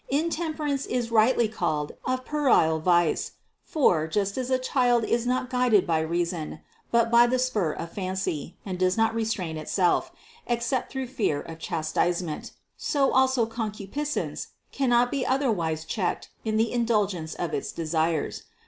[0.09, 5.85] Intemperance is rightly called a puerile vice; for, just as a child is not guided
[5.85, 10.11] by reason, but by the spur of fancy, and does not restrain itself,
[10.47, 16.71] except through fear of chastisement, so also con cupiscence cannot otherwise be checked in the
[16.71, 18.45] indulgence of its desires.